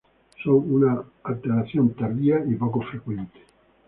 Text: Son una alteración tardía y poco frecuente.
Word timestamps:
Son 0.43 0.55
una 0.73 0.99
alteración 1.21 1.93
tardía 1.93 2.43
y 2.49 2.55
poco 2.55 2.81
frecuente. 2.81 3.39